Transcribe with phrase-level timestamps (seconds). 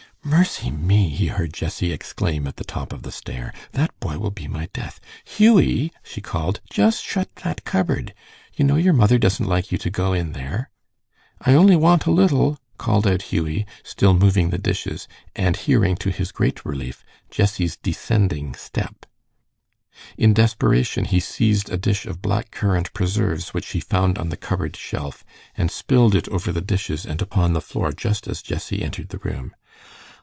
[0.23, 3.51] "Mercy me!" he heard Jessie exclaim at the top of the stair.
[3.71, 4.99] "That boy will be my death.
[5.25, 8.13] Hughie," she called, "just shut that cupboard!
[8.55, 10.69] You know your mother doesn't like you to go in there."
[11.41, 16.11] "I only want a little," called out Hughie, still moving the dishes, and hearing, to
[16.11, 19.07] his great relief, Jessie's descending step.
[20.19, 24.37] In desperation he seized a dish of black currant preserves which he found on the
[24.37, 25.25] cupboard shelf,
[25.57, 29.17] and spilled it over the dishes and upon the floor just as Jessie entered the
[29.19, 29.55] room.